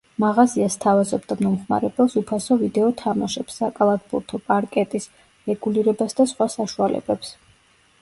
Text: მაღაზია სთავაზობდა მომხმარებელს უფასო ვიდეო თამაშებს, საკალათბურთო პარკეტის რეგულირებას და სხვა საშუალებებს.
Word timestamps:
მაღაზია 0.21 0.69
სთავაზობდა 0.75 1.37
მომხმარებელს 1.47 2.15
უფასო 2.23 2.57
ვიდეო 2.63 2.89
თამაშებს, 3.03 3.61
საკალათბურთო 3.63 4.43
პარკეტის 4.51 5.09
რეგულირებას 5.53 6.23
და 6.23 6.31
სხვა 6.37 6.53
საშუალებებს. 6.61 7.37